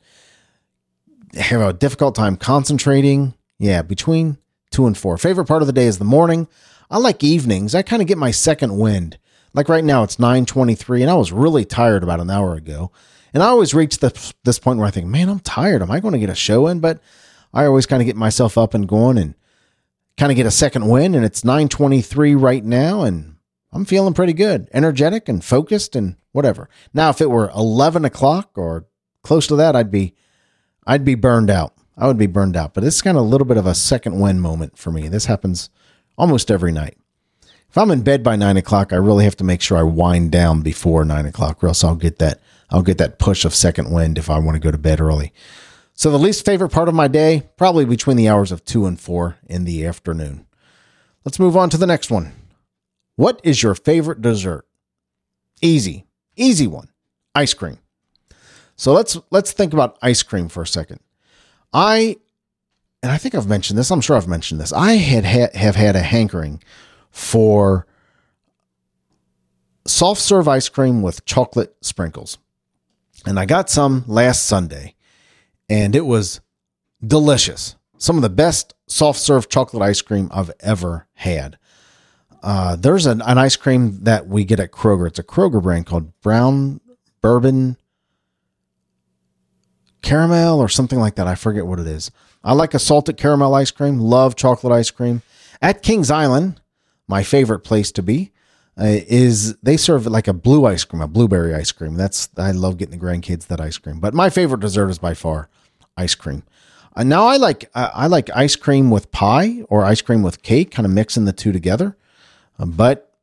have 1.35 1.61
a 1.61 1.73
difficult 1.73 2.15
time 2.15 2.35
concentrating. 2.35 3.35
Yeah, 3.59 3.83
between 3.83 4.37
two 4.71 4.85
and 4.85 4.97
four. 4.97 5.17
Favorite 5.17 5.45
part 5.45 5.61
of 5.61 5.67
the 5.67 5.73
day 5.73 5.85
is 5.85 5.97
the 5.97 6.05
morning. 6.05 6.47
I 6.89 6.97
like 6.97 7.23
evenings. 7.23 7.75
I 7.75 7.83
kind 7.83 8.01
of 8.01 8.07
get 8.07 8.17
my 8.17 8.31
second 8.31 8.77
wind. 8.77 9.17
Like 9.53 9.69
right 9.69 9.83
now, 9.83 10.03
it's 10.03 10.17
9:23, 10.17 11.01
and 11.01 11.09
I 11.09 11.15
was 11.15 11.31
really 11.31 11.65
tired 11.65 12.03
about 12.03 12.19
an 12.19 12.29
hour 12.29 12.55
ago. 12.55 12.91
And 13.33 13.43
I 13.43 13.47
always 13.47 13.73
reach 13.73 13.99
the, 13.99 14.11
this 14.45 14.57
point 14.57 14.79
where 14.79 14.87
I 14.87 14.91
think, 14.91 15.07
man, 15.07 15.29
I'm 15.29 15.39
tired. 15.39 15.81
Am 15.81 15.91
I 15.91 15.99
going 15.99 16.13
to 16.13 16.19
get 16.19 16.29
a 16.29 16.35
show 16.35 16.67
in? 16.67 16.79
But 16.79 16.99
I 17.57 17.65
always 17.65 17.87
kind 17.87 18.03
of 18.03 18.05
get 18.05 18.15
myself 18.15 18.55
up 18.55 18.75
and 18.75 18.87
going 18.87 19.17
and 19.17 19.33
kind 20.15 20.31
of 20.31 20.35
get 20.35 20.45
a 20.45 20.51
second 20.51 20.87
win. 20.87 21.15
And 21.15 21.25
it's 21.25 21.43
923 21.43 22.35
right 22.35 22.63
now. 22.63 23.01
And 23.01 23.37
I'm 23.73 23.83
feeling 23.83 24.13
pretty 24.13 24.33
good, 24.33 24.69
energetic 24.73 25.27
and 25.27 25.43
focused 25.43 25.95
and 25.95 26.17
whatever. 26.33 26.69
Now, 26.93 27.09
if 27.09 27.19
it 27.19 27.31
were 27.31 27.49
11 27.55 28.05
o'clock 28.05 28.51
or 28.53 28.85
close 29.23 29.47
to 29.47 29.55
that, 29.55 29.75
I'd 29.75 29.89
be, 29.89 30.13
I'd 30.85 31.03
be 31.03 31.15
burned 31.15 31.49
out. 31.49 31.73
I 31.97 32.05
would 32.05 32.19
be 32.19 32.27
burned 32.27 32.55
out, 32.55 32.75
but 32.75 32.83
it's 32.83 33.01
kind 33.01 33.17
of 33.17 33.23
a 33.23 33.27
little 33.27 33.47
bit 33.47 33.57
of 33.57 33.65
a 33.65 33.73
second 33.73 34.19
win 34.19 34.39
moment 34.39 34.77
for 34.77 34.91
me. 34.91 35.07
This 35.07 35.25
happens 35.25 35.71
almost 36.15 36.51
every 36.51 36.71
night. 36.71 36.95
If 37.69 37.75
I'm 37.75 37.89
in 37.89 38.03
bed 38.03 38.21
by 38.23 38.35
nine 38.35 38.55
o'clock, 38.55 38.93
I 38.93 38.97
really 38.97 39.23
have 39.23 39.35
to 39.37 39.43
make 39.43 39.63
sure 39.63 39.79
I 39.79 39.83
wind 39.83 40.31
down 40.31 40.61
before 40.61 41.03
nine 41.03 41.25
o'clock, 41.25 41.63
or 41.63 41.69
else 41.69 41.83
I'll 41.83 41.95
get 41.95 42.19
that 42.19 42.39
I'll 42.69 42.83
get 42.83 42.99
that 42.99 43.17
push 43.17 43.45
of 43.45 43.55
second 43.55 43.91
wind 43.91 44.17
if 44.17 44.29
I 44.29 44.37
want 44.37 44.55
to 44.55 44.59
go 44.59 44.71
to 44.71 44.77
bed 44.77 45.01
early. 45.01 45.33
So 45.97 46.11
the 46.11 46.19
least 46.19 46.45
favorite 46.45 46.69
part 46.69 46.87
of 46.87 46.93
my 46.93 47.07
day, 47.07 47.49
probably 47.57 47.83
between 47.83 48.17
the 48.17 48.29
hours 48.29 48.51
of 48.51 48.63
two 48.63 48.85
and 48.85 49.01
four 49.01 49.37
in 49.47 49.65
the 49.65 49.83
afternoon. 49.83 50.45
Let's 51.25 51.39
move 51.39 51.57
on 51.57 51.71
to 51.71 51.77
the 51.77 51.87
next 51.87 52.11
one. 52.11 52.33
What 53.15 53.41
is 53.43 53.63
your 53.63 53.73
favorite 53.73 54.21
dessert? 54.21 54.67
Easy, 55.59 56.05
easy 56.35 56.67
one. 56.67 56.89
Ice 57.33 57.55
cream. 57.55 57.79
So 58.75 58.93
let's 58.93 59.17
let's 59.31 59.51
think 59.51 59.73
about 59.73 59.97
ice 60.03 60.21
cream 60.21 60.49
for 60.49 60.61
a 60.61 60.67
second. 60.67 60.99
I 61.73 62.17
and 63.01 63.11
I 63.11 63.17
think 63.17 63.33
I've 63.33 63.47
mentioned 63.47 63.79
this. 63.79 63.89
I'm 63.89 64.01
sure 64.01 64.17
I've 64.17 64.27
mentioned 64.27 64.61
this. 64.61 64.71
I 64.71 64.93
had 64.93 65.25
ha- 65.25 65.57
have 65.57 65.75
had 65.75 65.95
a 65.95 66.01
hankering 66.01 66.61
for 67.09 67.87
soft 69.87 70.21
serve 70.21 70.47
ice 70.47 70.69
cream 70.69 71.01
with 71.01 71.25
chocolate 71.25 71.75
sprinkles. 71.81 72.37
And 73.25 73.39
I 73.39 73.45
got 73.45 73.71
some 73.71 74.03
last 74.05 74.45
Sunday 74.45 74.93
and 75.69 75.95
it 75.95 76.05
was 76.05 76.41
delicious. 77.05 77.75
Some 77.97 78.15
of 78.15 78.21
the 78.21 78.29
best 78.29 78.73
soft 78.87 79.19
serve 79.19 79.49
chocolate 79.49 79.83
ice 79.83 80.01
cream 80.01 80.29
I've 80.31 80.51
ever 80.59 81.07
had. 81.15 81.57
Uh, 82.43 82.75
there's 82.75 83.05
an, 83.05 83.21
an 83.21 83.37
ice 83.37 83.55
cream 83.55 84.03
that 84.03 84.27
we 84.27 84.45
get 84.45 84.59
at 84.59 84.71
Kroger. 84.71 85.07
It's 85.07 85.19
a 85.19 85.23
Kroger 85.23 85.61
brand 85.61 85.85
called 85.85 86.19
Brown 86.21 86.79
Bourbon 87.21 87.77
Caramel 90.01 90.59
or 90.59 90.69
something 90.69 90.99
like 90.99 91.15
that. 91.15 91.27
I 91.27 91.35
forget 91.35 91.65
what 91.65 91.79
it 91.79 91.87
is. 91.87 92.11
I 92.43 92.53
like 92.53 92.73
a 92.73 92.79
salted 92.79 93.17
caramel 93.17 93.55
ice 93.55 93.71
cream. 93.71 93.99
Love 93.99 94.35
chocolate 94.35 94.71
ice 94.71 94.91
cream. 94.91 95.21
At 95.61 95.81
Kings 95.81 96.11
Island, 96.11 96.61
my 97.07 97.23
favorite 97.23 97.59
place 97.59 97.91
to 97.93 98.03
be, 98.03 98.31
is 98.79 99.55
they 99.57 99.77
serve 99.77 100.05
like 100.05 100.27
a 100.27 100.33
blue 100.33 100.65
ice 100.65 100.83
cream, 100.83 101.01
a 101.01 101.07
blueberry 101.07 101.53
ice 101.53 101.71
cream. 101.71 101.95
That's 101.95 102.29
I 102.37 102.51
love 102.51 102.77
getting 102.77 102.97
the 102.97 103.05
grandkids 103.05 103.47
that 103.47 103.59
ice 103.59 103.77
cream. 103.77 103.99
But 103.99 104.13
my 104.13 104.29
favorite 104.29 104.61
dessert 104.61 104.89
is 104.89 104.99
by 104.99 105.13
far 105.13 105.49
ice 105.95 106.15
cream. 106.15 106.43
Uh, 106.95 107.03
now 107.03 107.25
I 107.25 107.37
like 107.37 107.69
uh, 107.73 107.89
I 107.93 108.07
like 108.07 108.29
ice 108.35 108.55
cream 108.55 108.89
with 108.89 109.11
pie 109.11 109.63
or 109.69 109.83
ice 109.83 110.01
cream 110.01 110.23
with 110.23 110.43
cake, 110.43 110.71
kind 110.71 110.85
of 110.85 110.91
mixing 110.91 111.25
the 111.25 111.33
two 111.33 111.51
together. 111.51 111.97
Uh, 112.59 112.65
but 112.65 113.15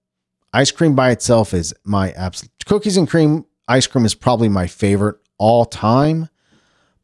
ice 0.53 0.71
cream 0.71 0.95
by 0.95 1.11
itself 1.11 1.55
is 1.55 1.75
my 1.85 2.11
absolute 2.13 2.51
cookies 2.67 2.97
and 2.97 3.09
cream 3.09 3.45
ice 3.69 3.87
cream 3.87 4.05
is 4.05 4.15
probably 4.15 4.49
my 4.49 4.67
favorite 4.67 5.17
all 5.39 5.65
time. 5.65 6.29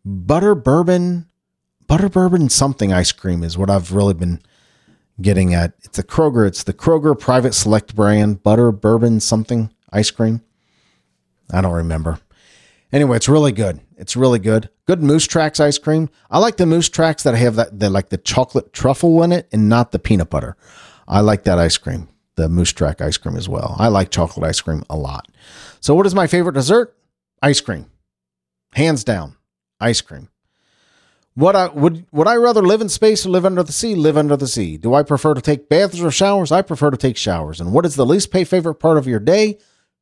Butter 0.05 0.55
bourbon, 0.55 1.27
butter 1.87 2.09
bourbon 2.09 2.49
something 2.49 2.93
ice 2.93 3.13
cream 3.13 3.43
is 3.43 3.59
what 3.59 3.71
I've 3.71 3.93
really 3.93 4.15
been 4.15 4.41
getting 5.23 5.55
at. 5.55 5.75
It's 5.83 5.99
a 5.99 6.03
Kroger. 6.03 6.47
It's 6.47 6.63
the 6.63 6.75
Kroger 6.75 7.19
Private 7.19 7.55
Select 7.55 7.95
brand 7.95 8.43
butter 8.43 8.73
bourbon 8.73 9.21
something 9.21 9.73
ice 9.93 10.11
cream. 10.11 10.43
I 11.53 11.61
don't 11.61 11.73
remember. 11.73 12.21
Anyway, 12.93 13.17
it's 13.17 13.29
really 13.29 13.53
good. 13.53 13.81
It's 13.97 14.17
really 14.17 14.39
good. 14.39 14.71
Good 14.87 15.03
Moose 15.03 15.27
Tracks 15.27 15.61
ice 15.61 15.79
cream. 15.79 16.09
I 16.31 16.39
like 16.39 16.57
the 16.57 16.67
Moose 16.67 16.89
Tracks 16.89 17.23
that 17.23 17.35
have 17.35 17.57
that 17.57 17.79
the 17.79 17.91
like 17.91 18.09
the 18.09 18.17
chocolate 18.19 18.73
truffle 18.73 19.23
in 19.23 19.31
it 19.31 19.49
and 19.53 19.69
not 19.69 19.93
the 19.93 19.99
peanut 19.99 20.31
butter. 20.31 20.57
I 21.07 21.21
like 21.21 21.45
that 21.45 21.59
ice 21.59 21.77
cream. 21.77 22.09
The 22.37 22.49
Moose 22.49 22.73
Track 22.73 23.01
ice 23.01 23.17
cream 23.19 23.37
as 23.37 23.49
well. 23.49 23.77
I 23.79 23.89
like 23.89 24.11
chocolate 24.11 24.47
ice 24.47 24.61
cream 24.61 24.83
a 24.89 24.97
lot. 24.97 25.29
So 25.81 25.95
what 25.95 26.07
is 26.07 26.15
my 26.15 26.27
favorite 26.27 26.55
dessert? 26.55 26.97
Ice 27.43 27.61
cream. 27.61 27.87
Hands 28.73 29.03
down. 29.05 29.37
Ice 29.81 30.01
cream. 30.01 30.30
What 31.35 31.57
I 31.57 31.69
would 31.69 32.07
would 32.13 32.27
I 32.27 32.37
rather 32.37 32.63
live 32.63 32.81
in 32.81 32.89
space 32.89 33.25
or 33.25 33.31
live 33.31 33.47
under 33.47 33.63
the 33.63 33.73
sea? 33.73 33.95
Live 33.95 34.17
under 34.17 34.37
the 34.37 34.49
sea. 34.49 34.77
Do 34.77 34.95
I 34.95 35.03
prefer 35.03 35.35
to 35.35 35.41
take 35.41 35.69
baths 35.69 36.01
or 36.01 36.11
showers? 36.11 36.51
I 36.53 36.63
prefer 36.63 36.91
to 36.91 36.97
take 36.97 37.17
showers. 37.17 37.61
And 37.61 37.73
what 37.73 37.87
is 37.87 37.95
the 37.97 38.07
least 38.07 38.31
pay 38.31 38.45
favorite 38.45 38.75
part 38.75 38.99
of 38.99 39.07
your 39.07 39.21
day? 39.21 39.59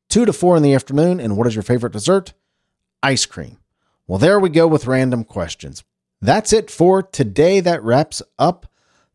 Two 0.09 0.25
to 0.25 0.33
four 0.33 0.57
in 0.57 0.63
the 0.63 0.75
afternoon. 0.75 1.21
And 1.21 1.37
what 1.37 1.47
is 1.47 1.55
your 1.55 1.63
favorite 1.63 1.93
dessert? 1.93 2.33
Ice 3.03 3.27
cream. 3.27 3.59
Well, 4.07 4.19
there 4.19 4.41
we 4.41 4.49
go 4.49 4.67
with 4.67 4.87
random 4.87 5.23
questions. 5.23 5.85
That's 6.21 6.53
it 6.53 6.71
for 6.71 7.03
today. 7.03 7.61
That 7.61 7.83
wraps 7.83 8.23
up 8.39 8.67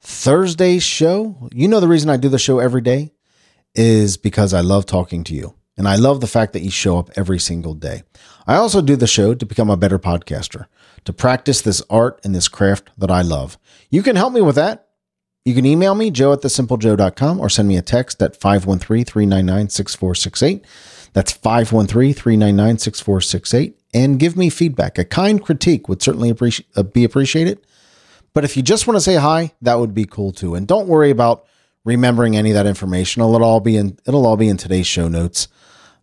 Thursday's 0.03 0.83
show, 0.83 1.49
you 1.53 1.69
know, 1.69 1.79
the 1.79 1.87
reason 1.87 2.09
I 2.09 2.17
do 2.17 2.27
the 2.27 2.37
show 2.37 2.59
every 2.59 2.81
day 2.81 3.13
is 3.73 4.17
because 4.17 4.53
I 4.53 4.59
love 4.59 4.85
talking 4.85 5.23
to 5.25 5.33
you. 5.33 5.55
And 5.77 5.87
I 5.87 5.95
love 5.95 6.19
the 6.19 6.27
fact 6.27 6.53
that 6.53 6.61
you 6.61 6.69
show 6.69 6.99
up 6.99 7.09
every 7.15 7.39
single 7.39 7.73
day. 7.73 8.03
I 8.45 8.55
also 8.55 8.81
do 8.81 8.95
the 8.97 9.07
show 9.07 9.33
to 9.33 9.45
become 9.45 9.69
a 9.69 9.77
better 9.77 9.97
podcaster, 9.97 10.65
to 11.05 11.13
practice 11.13 11.61
this 11.61 11.81
art 11.89 12.19
and 12.23 12.33
this 12.33 12.47
craft 12.47 12.89
that 12.97 13.11
I 13.11 13.21
love. 13.21 13.57
You 13.89 14.03
can 14.03 14.15
help 14.15 14.33
me 14.33 14.41
with 14.41 14.55
that. 14.55 14.87
You 15.45 15.53
can 15.53 15.65
email 15.65 15.93
me, 15.93 16.09
joe 16.09 16.31
at 16.31 16.41
thesimplejoe.com, 16.41 17.39
or 17.39 17.49
send 17.49 17.67
me 17.67 17.75
a 17.75 17.81
text 17.81 18.21
at 18.21 18.35
513 18.35 19.03
399 19.03 19.69
6468. 19.69 20.65
That's 21.11 21.31
513 21.33 22.13
399 22.13 22.77
6468. 22.77 23.79
And 23.93 24.19
give 24.19 24.37
me 24.37 24.49
feedback. 24.49 24.97
A 24.97 25.05
kind 25.05 25.43
critique 25.43 25.87
would 25.89 26.01
certainly 26.01 26.33
uh, 26.75 26.83
be 26.83 27.03
appreciated. 27.03 27.59
But 28.33 28.43
if 28.43 28.57
you 28.57 28.63
just 28.63 28.87
want 28.87 28.97
to 28.97 29.01
say 29.01 29.15
hi, 29.15 29.53
that 29.61 29.79
would 29.79 29.93
be 29.93 30.05
cool 30.05 30.31
too. 30.31 30.55
And 30.55 30.67
don't 30.67 30.87
worry 30.87 31.11
about 31.11 31.45
remembering 31.85 32.35
any 32.35 32.49
of 32.51 32.55
that 32.55 32.65
information. 32.65 33.21
It'll 33.21 33.43
all 33.43 33.59
be 33.59 33.77
in 33.77 33.99
it'll 34.07 34.25
all 34.25 34.37
be 34.37 34.49
in 34.49 34.57
today's 34.57 34.87
show 34.87 35.07
notes, 35.07 35.47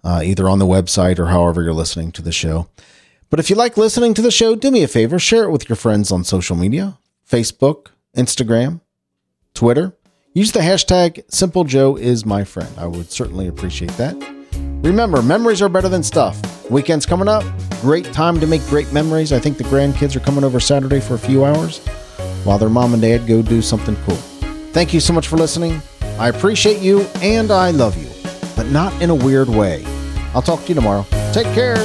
uh, 0.05 0.23
either 0.25 0.49
on 0.49 0.59
the 0.59 0.67
website 0.67 1.19
or 1.19 1.27
however 1.27 1.63
you're 1.63 1.73
listening 1.73 2.13
to 2.13 2.23
the 2.23 2.33
show. 2.33 2.69
But 3.31 3.39
if 3.39 3.49
you 3.49 3.55
like 3.55 3.77
listening 3.77 4.13
to 4.15 4.23
the 4.23 4.33
show, 4.33 4.57
do 4.57 4.73
me 4.73 4.83
a 4.83 4.89
favor, 4.89 5.21
share 5.21 5.45
it 5.45 5.53
with 5.53 5.69
your 5.69 5.77
friends 5.77 6.11
on 6.11 6.25
social 6.25 6.57
media, 6.57 6.99
Facebook, 7.29 7.87
Instagram, 8.17 8.81
Twitter. 9.55 9.97
Use 10.35 10.51
the 10.51 10.61
hashtag 10.61 11.23
Simple 11.33 11.63
Joe 11.63 11.97
is 11.97 12.27
my 12.27 12.43
friend. 12.43 12.69
I 12.77 12.87
would 12.87 13.11
certainly 13.11 13.47
appreciate 13.47 13.93
that. 13.93 14.17
Remember, 14.83 15.23
memories 15.23 15.63
are 15.63 15.69
better 15.69 15.89
than 15.89 16.03
stuff. 16.03 16.41
Weekend's 16.71 17.07
coming 17.07 17.29
up. 17.29 17.45
Great 17.81 18.07
time 18.07 18.41
to 18.41 18.49
make 18.49 18.65
great 18.67 18.93
memories. 18.93 19.33
I 19.33 19.39
think 19.39 19.59
the 19.59 19.65
grandkids 19.65 20.17
are 20.17 20.21
coming 20.21 20.43
over 20.43 20.59
Saturday 20.59 21.01
for 21.01 21.15
a 21.15 21.19
few 21.19 21.45
hours 21.45 21.79
while 22.45 22.59
their 22.59 22.69
mom 22.69 22.95
and 22.95 23.03
dad 23.03 23.29
go 23.29 23.43
do 23.43 23.63
something 23.63 23.97
cool. 24.07 24.17
Thank 24.73 24.93
you 24.93 24.99
so 24.99 25.13
much 25.13 25.29
for 25.29 25.37
listening. 25.37 25.81
I 26.19 26.29
appreciate 26.29 26.81
you 26.81 27.03
and 27.23 27.53
I 27.53 27.71
love 27.71 27.97
you, 27.97 28.11
but 28.57 28.67
not 28.71 29.01
in 29.01 29.11
a 29.11 29.15
weird 29.15 29.49
way. 29.49 29.85
I'll 30.35 30.43
talk 30.43 30.63
to 30.63 30.69
you 30.69 30.75
tomorrow. 30.75 31.07
Take 31.33 31.47
care. 31.55 31.77